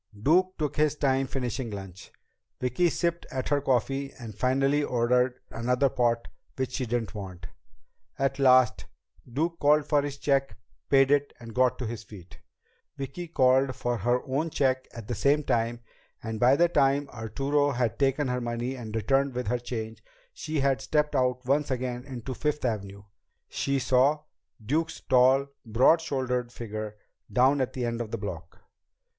Duke 0.19 0.57
took 0.57 0.77
his 0.77 0.95
time 0.95 1.27
finishing 1.27 1.69
lunch. 1.69 2.11
Vicki 2.59 2.89
sipped 2.89 3.27
at 3.29 3.49
her 3.49 3.61
coffee 3.61 4.11
and 4.19 4.33
finally 4.33 4.83
ordered 4.83 5.39
another 5.51 5.89
pot 5.89 6.27
which 6.55 6.71
she 6.71 6.87
didn't 6.87 7.13
want. 7.13 7.45
At 8.17 8.39
last, 8.39 8.85
Duke 9.31 9.59
called 9.59 9.85
for 9.85 10.01
his 10.01 10.17
check, 10.17 10.57
paid 10.89 11.11
it, 11.11 11.33
and 11.39 11.53
got 11.53 11.77
to 11.77 11.85
his 11.85 12.01
feet. 12.01 12.39
Vicki 12.97 13.27
called 13.27 13.75
for 13.75 13.97
her 13.97 14.23
own 14.25 14.49
check 14.49 14.87
at 14.91 15.07
the 15.07 15.13
same 15.13 15.43
time, 15.43 15.81
and 16.23 16.39
by 16.39 16.55
the 16.55 16.67
time 16.67 17.07
Arturo 17.13 17.69
had 17.69 17.99
taken 17.99 18.27
her 18.27 18.41
money 18.41 18.73
and 18.73 18.95
returned 18.95 19.35
with 19.35 19.49
her 19.49 19.59
change, 19.59 19.99
and 19.99 20.09
she 20.33 20.61
had 20.61 20.81
stepped 20.81 21.15
out 21.15 21.45
once 21.45 21.69
again 21.69 22.05
into 22.05 22.33
Fifth 22.33 22.65
Avenue, 22.65 23.03
she 23.47 23.77
saw 23.77 24.23
Duke's 24.65 24.99
tall, 25.01 25.49
broad 25.63 26.01
shouldered 26.01 26.51
figure 26.51 26.97
down 27.31 27.61
at 27.61 27.73
the 27.73 27.85
end 27.85 28.01
of 28.01 28.09
the 28.09 28.17
block. 28.17 28.63